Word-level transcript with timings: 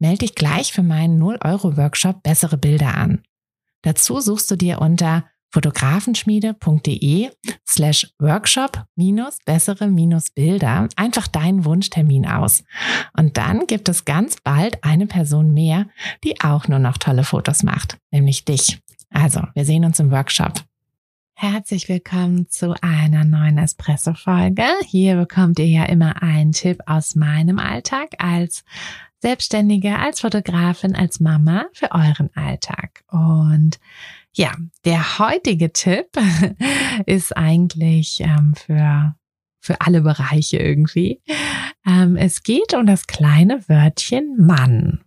Melde 0.00 0.20
dich 0.20 0.34
gleich 0.34 0.72
für 0.72 0.82
meinen 0.82 1.22
0-Euro-Workshop 1.22 2.22
Bessere 2.22 2.56
Bilder 2.56 2.96
an. 2.96 3.22
Dazu 3.82 4.20
suchst 4.20 4.50
du 4.50 4.56
dir 4.56 4.80
unter 4.80 5.26
fotografenschmiede.de 5.52 7.30
slash 7.68 8.10
workshop 8.18 8.84
minus 8.96 9.38
bessere 9.44 9.88
minus 9.88 10.30
Bilder 10.30 10.88
einfach 10.96 11.26
deinen 11.26 11.66
Wunschtermin 11.66 12.26
aus. 12.26 12.64
Und 13.14 13.36
dann 13.36 13.66
gibt 13.66 13.90
es 13.90 14.06
ganz 14.06 14.36
bald 14.42 14.82
eine 14.84 15.06
Person 15.06 15.52
mehr, 15.52 15.86
die 16.24 16.40
auch 16.40 16.66
nur 16.66 16.78
noch 16.78 16.96
tolle 16.96 17.24
Fotos 17.24 17.62
macht, 17.62 17.98
nämlich 18.10 18.46
dich. 18.46 18.80
Also, 19.10 19.42
wir 19.54 19.66
sehen 19.66 19.84
uns 19.84 20.00
im 20.00 20.10
Workshop. 20.10 20.62
Herzlich 21.34 21.88
willkommen 21.88 22.48
zu 22.48 22.74
einer 22.80 23.24
neuen 23.24 23.58
Espresso-Folge. 23.58 24.64
Hier 24.86 25.16
bekommt 25.16 25.58
ihr 25.58 25.68
ja 25.68 25.84
immer 25.84 26.22
einen 26.22 26.52
Tipp 26.52 26.80
aus 26.86 27.16
meinem 27.16 27.58
Alltag 27.58 28.10
als 28.18 28.62
Selbstständige, 29.20 29.98
als 29.98 30.20
Fotografin, 30.20 30.96
als 30.96 31.20
Mama 31.20 31.66
für 31.72 31.92
euren 31.92 32.30
Alltag. 32.34 33.04
Und 33.08 33.78
ja, 34.32 34.54
der 34.84 35.18
heutige 35.18 35.72
Tipp 35.72 36.06
ist 37.06 37.36
eigentlich 37.36 38.20
ähm, 38.20 38.54
für, 38.54 39.14
für 39.60 39.80
alle 39.80 40.00
Bereiche 40.00 40.56
irgendwie. 40.56 41.20
Ähm, 41.86 42.16
es 42.16 42.42
geht 42.42 42.72
um 42.74 42.86
das 42.86 43.06
kleine 43.06 43.68
Wörtchen 43.68 44.36
Mann. 44.38 45.00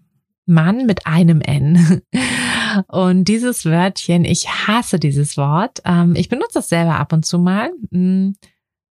Mann 0.46 0.86
mit 0.86 1.08
einem 1.08 1.42
N. 1.42 2.02
Und 2.88 3.26
dieses 3.26 3.66
Wörtchen, 3.66 4.26
ich 4.26 4.48
hasse 4.48 5.00
dieses 5.00 5.38
Wort. 5.38 5.82
Ähm, 5.86 6.16
ich 6.16 6.30
benutze 6.30 6.56
das 6.56 6.70
selber 6.70 7.00
ab 7.00 7.14
und 7.14 7.26
zu 7.26 7.40
mal, 7.40 7.72
hm, 7.92 8.36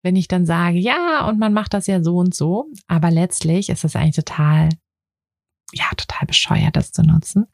wenn 0.04 0.16
ich 0.16 0.28
dann 0.28 0.46
sage, 0.46 0.78
ja, 0.78 1.28
und 1.28 1.40
man 1.40 1.54
macht 1.54 1.74
das 1.74 1.88
ja 1.88 2.02
so 2.04 2.18
und 2.18 2.34
so. 2.34 2.68
Aber 2.88 3.12
letztlich 3.12 3.70
ist 3.70 3.84
das 3.84 3.96
eigentlich 3.96 4.16
total 4.16 4.70
ja, 5.74 5.86
total 5.96 6.28
bescheuert, 6.28 6.76
das 6.76 6.92
zu 6.92 7.04
nutzen. 7.04 7.48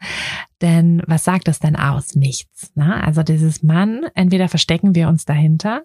Denn 0.61 1.01
was 1.05 1.23
sagt 1.23 1.47
das 1.47 1.59
denn 1.59 1.75
aus? 1.75 2.15
Nichts. 2.15 2.71
Ne? 2.75 3.03
Also 3.03 3.23
dieses 3.23 3.63
Mann, 3.63 4.05
entweder 4.15 4.49
verstecken 4.49 4.95
wir 4.95 5.07
uns 5.07 5.25
dahinter, 5.25 5.83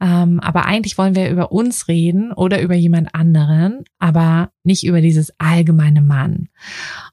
ähm, 0.00 0.40
aber 0.40 0.66
eigentlich 0.66 0.98
wollen 0.98 1.14
wir 1.14 1.30
über 1.30 1.52
uns 1.52 1.88
reden 1.88 2.32
oder 2.32 2.60
über 2.60 2.74
jemand 2.74 3.14
anderen, 3.14 3.84
aber 3.98 4.50
nicht 4.62 4.84
über 4.84 5.00
dieses 5.00 5.32
allgemeine 5.38 6.02
Mann. 6.02 6.48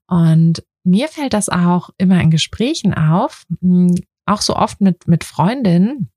Und 0.08 0.64
mir 0.84 1.08
fällt 1.08 1.34
das 1.34 1.50
auch 1.50 1.90
immer 1.98 2.22
in 2.22 2.32
Gesprächen 2.32 2.94
auf, 2.94 3.46
hm, 3.62 3.96
auch 4.26 4.42
so 4.42 4.56
oft 4.56 4.82
mit, 4.82 5.08
mit 5.08 5.24
Freundinnen, 5.24 6.12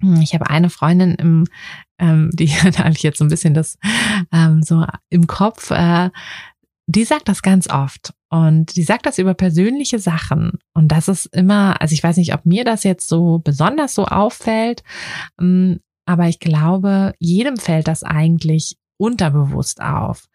hm, 0.00 0.20
ich 0.20 0.34
habe 0.34 0.48
eine 0.48 0.70
Freundin 0.70 1.14
im, 1.14 1.44
ähm, 1.98 2.30
die 2.32 2.48
habe 2.78 2.90
ich 2.90 3.02
jetzt 3.02 3.18
so 3.18 3.24
ein 3.24 3.30
bisschen 3.30 3.54
das 3.54 3.78
ähm, 4.32 4.62
so 4.62 4.84
im 5.10 5.26
Kopf, 5.26 5.70
äh, 5.70 6.10
die 6.88 7.04
sagt 7.04 7.28
das 7.28 7.42
ganz 7.42 7.68
oft 7.68 8.14
und 8.30 8.74
die 8.74 8.82
sagt 8.82 9.04
das 9.04 9.18
über 9.18 9.34
persönliche 9.34 9.98
Sachen 9.98 10.58
und 10.72 10.88
das 10.88 11.08
ist 11.08 11.26
immer, 11.26 11.80
also 11.80 11.92
ich 11.92 12.02
weiß 12.02 12.16
nicht, 12.16 12.32
ob 12.32 12.46
mir 12.46 12.64
das 12.64 12.82
jetzt 12.82 13.08
so 13.08 13.38
besonders 13.38 13.94
so 13.94 14.06
auffällt, 14.06 14.82
mm, 15.38 15.74
aber 16.06 16.28
ich 16.28 16.40
glaube, 16.40 17.12
jedem 17.18 17.58
fällt 17.58 17.88
das 17.88 18.02
eigentlich 18.02 18.78
unterbewusst 18.96 19.82
auf, 19.82 20.28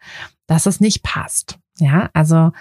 dass 0.46 0.66
es 0.66 0.80
nicht 0.80 1.02
passt. 1.02 1.58
Ja, 1.78 2.08
also 2.14 2.52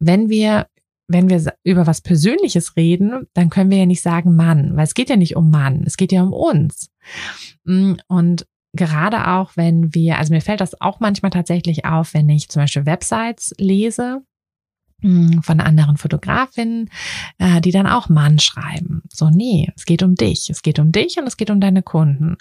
wenn 0.00 0.28
wir 0.28 0.66
wenn 1.08 1.30
wir 1.30 1.54
über 1.62 1.86
was 1.86 2.00
Persönliches 2.00 2.74
reden, 2.74 3.28
dann 3.32 3.48
können 3.48 3.70
wir 3.70 3.78
ja 3.78 3.86
nicht 3.86 4.02
sagen 4.02 4.34
Mann, 4.34 4.76
weil 4.76 4.82
es 4.82 4.94
geht 4.94 5.08
ja 5.08 5.14
nicht 5.14 5.36
um 5.36 5.50
Mann, 5.50 5.84
es 5.86 5.96
geht 5.96 6.10
ja 6.10 6.20
um 6.24 6.32
uns. 6.32 6.90
Mm, 7.62 7.92
und 8.08 8.44
gerade 8.76 9.28
auch, 9.28 9.52
wenn 9.56 9.94
wir, 9.94 10.18
also 10.18 10.32
mir 10.32 10.40
fällt 10.40 10.60
das 10.60 10.80
auch 10.80 11.00
manchmal 11.00 11.30
tatsächlich 11.30 11.84
auf, 11.84 12.14
wenn 12.14 12.28
ich 12.28 12.48
zum 12.48 12.62
Beispiel 12.62 12.86
Websites 12.86 13.54
lese 13.58 14.22
hm, 15.02 15.42
von 15.42 15.60
anderen 15.60 15.96
Fotografinnen, 15.96 16.90
äh, 17.38 17.60
die 17.60 17.72
dann 17.72 17.86
auch 17.86 18.08
Mann 18.08 18.38
schreiben. 18.38 19.02
So, 19.12 19.30
nee, 19.30 19.70
es 19.76 19.84
geht 19.84 20.02
um 20.02 20.14
dich. 20.14 20.48
Es 20.50 20.62
geht 20.62 20.78
um 20.78 20.92
dich 20.92 21.18
und 21.18 21.26
es 21.26 21.36
geht 21.36 21.50
um 21.50 21.60
deine 21.60 21.82
Kunden. 21.82 22.36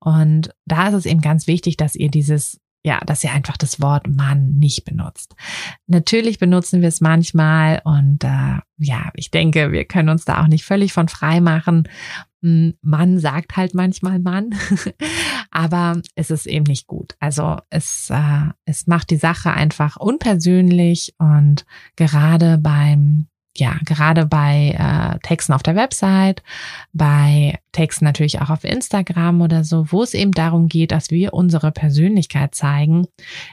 Und 0.00 0.50
da 0.66 0.88
ist 0.88 0.94
es 0.94 1.06
eben 1.06 1.20
ganz 1.20 1.46
wichtig, 1.46 1.76
dass 1.76 1.94
ihr 1.94 2.10
dieses 2.10 2.60
ja, 2.86 3.00
dass 3.06 3.24
ihr 3.24 3.32
einfach 3.32 3.56
das 3.56 3.80
Wort 3.80 4.06
Mann 4.06 4.56
nicht 4.58 4.84
benutzt. 4.84 5.34
Natürlich 5.86 6.38
benutzen 6.38 6.82
wir 6.82 6.88
es 6.88 7.00
manchmal 7.00 7.80
und 7.84 8.22
äh, 8.24 8.58
ja, 8.76 9.10
ich 9.14 9.30
denke, 9.30 9.72
wir 9.72 9.86
können 9.86 10.10
uns 10.10 10.26
da 10.26 10.42
auch 10.42 10.48
nicht 10.48 10.64
völlig 10.64 10.92
von 10.92 11.08
frei 11.08 11.40
machen. 11.40 11.88
Hm, 12.42 12.74
Mann 12.82 13.18
sagt 13.18 13.56
halt 13.56 13.74
manchmal 13.74 14.18
Mann, 14.18 14.50
aber 15.54 16.02
es 16.16 16.30
ist 16.30 16.46
eben 16.46 16.64
nicht 16.64 16.86
gut. 16.86 17.16
Also 17.20 17.58
es, 17.70 18.10
äh, 18.10 18.50
es 18.64 18.86
macht 18.86 19.10
die 19.10 19.16
Sache 19.16 19.52
einfach 19.52 19.96
unpersönlich 19.96 21.14
und 21.18 21.64
gerade 21.96 22.58
beim 22.58 23.28
ja, 23.56 23.76
gerade 23.84 24.26
bei 24.26 24.74
äh, 24.76 25.18
Texten 25.20 25.52
auf 25.52 25.62
der 25.62 25.76
Website, 25.76 26.42
bei 26.92 27.58
Texten 27.70 28.04
natürlich 28.04 28.40
auch 28.40 28.50
auf 28.50 28.64
Instagram 28.64 29.42
oder 29.42 29.62
so, 29.62 29.92
wo 29.92 30.02
es 30.02 30.14
eben 30.14 30.32
darum 30.32 30.68
geht, 30.68 30.90
dass 30.90 31.10
wir 31.10 31.34
unsere 31.34 31.70
Persönlichkeit 31.70 32.54
zeigen, 32.54 33.06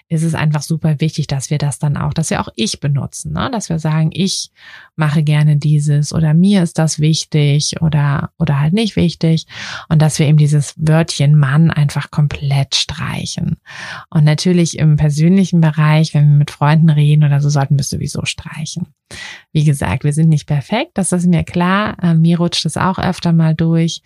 ist 0.08 0.24
es 0.24 0.34
einfach 0.34 0.64
super 0.64 1.00
wichtig, 1.00 1.28
dass 1.28 1.52
wir 1.52 1.60
das 1.60 1.78
dann 1.78 1.98
auch, 1.98 2.14
dass 2.14 2.32
wir 2.32 2.42
auch 2.42 2.50
ich 2.56 2.80
benutzen, 2.80 3.34
ne? 3.34 3.50
dass 3.52 3.70
wir 3.70 3.78
sagen, 3.78 4.10
ich 4.12 4.52
mache 4.96 5.24
gerne 5.24 5.58
dieses 5.58 6.14
oder 6.14 6.34
mir 6.34 6.64
ist 6.64 6.80
das 6.80 7.00
wichtig 7.00 7.82
oder, 7.82 8.32
oder 8.40 8.60
halt 8.60 8.74
nicht 8.74 8.96
wichtig 8.96 9.46
und 9.88 10.02
dass 10.02 10.18
wir 10.18 10.28
eben 10.28 10.38
dieses 10.38 10.74
Wörtchen 10.78 11.38
Mann 11.38 11.70
einfach 11.70 12.10
komplett 12.10 12.76
streichen. 12.76 13.58
Und 14.10 14.24
natürlich 14.24 14.80
im 14.80 14.96
persönlichen 14.96 15.62
Bereich, 15.62 16.14
wenn 16.16 16.30
wir 16.30 16.38
mit 16.38 16.52
Freunden 16.52 16.90
reden 16.90 17.24
oder 17.24 17.40
so, 17.40 17.50
sollten 17.50 17.76
wir 17.76 17.82
es 17.82 17.90
sowieso 17.90 18.26
streichen. 18.26 18.88
Wie 19.54 19.66
gesagt, 19.66 20.04
wir 20.04 20.14
sind 20.14 20.30
nicht 20.30 20.48
perfekt, 20.48 20.92
das 20.94 21.12
ist 21.12 21.28
mir 21.28 21.44
klar. 21.44 21.98
Äh, 22.02 22.14
mir 22.14 22.38
rutscht 22.38 22.66
es 22.66 22.78
auch 22.78 22.98
öfter 22.98 23.34
mal 23.34 23.54
durch. 23.54 24.02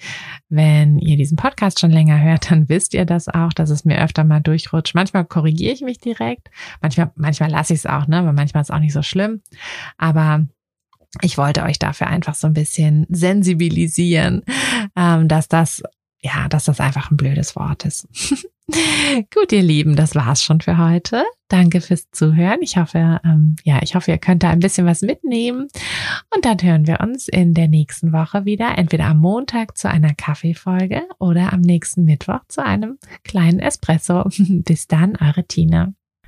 Wenn 0.49 0.97
ihr 0.97 1.17
diesen 1.17 1.37
Podcast 1.37 1.79
schon 1.79 1.91
länger 1.91 2.21
hört, 2.21 2.49
dann 2.49 2.67
wisst 2.69 2.93
ihr 2.93 3.05
das 3.05 3.27
auch, 3.27 3.53
dass 3.53 3.69
es 3.69 3.85
mir 3.85 4.01
öfter 4.01 4.23
mal 4.23 4.41
durchrutscht. 4.41 4.95
Manchmal 4.95 5.25
korrigiere 5.25 5.73
ich 5.73 5.81
mich 5.81 5.99
direkt, 5.99 6.49
manchmal, 6.81 7.11
manchmal 7.15 7.49
lasse 7.49 7.73
ich 7.73 7.79
es 7.79 7.85
auch, 7.85 8.07
ne? 8.07 8.19
Aber 8.19 8.33
manchmal 8.33 8.61
ist 8.61 8.69
es 8.69 8.75
auch 8.75 8.79
nicht 8.79 8.93
so 8.93 9.01
schlimm. 9.01 9.41
Aber 9.97 10.45
ich 11.21 11.37
wollte 11.37 11.63
euch 11.63 11.79
dafür 11.79 12.07
einfach 12.07 12.35
so 12.35 12.47
ein 12.47 12.53
bisschen 12.53 13.05
sensibilisieren, 13.09 14.43
ähm, 14.95 15.27
dass 15.27 15.47
das 15.47 15.81
ja, 16.25 16.47
dass 16.49 16.65
das 16.65 16.79
einfach 16.79 17.11
ein 17.11 17.17
blödes 17.17 17.55
Wort 17.55 17.85
ist. 17.85 18.07
Gut, 19.31 19.51
ihr 19.51 19.61
Lieben, 19.61 19.95
das 19.95 20.15
war's 20.15 20.41
schon 20.41 20.59
für 20.59 20.79
heute. 20.79 21.23
Danke 21.49 21.81
fürs 21.81 22.09
Zuhören. 22.09 22.57
Ich 22.61 22.77
hoffe, 22.77 23.21
ähm, 23.23 23.55
ja, 23.63 23.79
ich 23.83 23.93
hoffe, 23.93 24.09
ihr 24.09 24.17
könnt 24.17 24.41
da 24.41 24.49
ein 24.49 24.59
bisschen 24.59 24.87
was 24.87 25.03
mitnehmen. 25.03 25.67
Und 26.33 26.45
dann 26.45 26.57
hören 26.63 26.87
wir 26.87 26.99
uns 26.99 27.27
in 27.27 27.53
der 27.53 27.67
nächsten 27.67 28.11
Woche 28.11 28.43
wieder, 28.45 28.75
entweder 28.75 29.05
am 29.05 29.19
Montag 29.19 29.77
zu 29.77 29.87
einer 29.87 30.15
Kaffeefolge 30.15 31.03
oder 31.19 31.53
am 31.53 31.61
nächsten 31.61 32.05
Mittwoch 32.05 32.41
zu 32.47 32.65
einem 32.65 32.97
kleinen 33.23 33.59
Espresso. 33.59 34.23
Bis 34.37 34.87
dann, 34.87 35.15
eure 35.17 35.45
Tina. 35.45 35.93